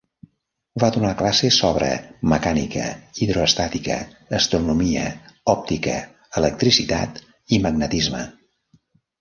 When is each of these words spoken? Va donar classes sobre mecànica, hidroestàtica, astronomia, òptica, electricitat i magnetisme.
Va 0.83 0.87
donar 0.93 1.09
classes 1.17 1.57
sobre 1.63 1.89
mecànica, 2.31 2.87
hidroestàtica, 3.25 3.99
astronomia, 4.39 5.05
òptica, 5.57 5.97
electricitat 6.43 7.25
i 7.59 7.65
magnetisme. 7.69 8.29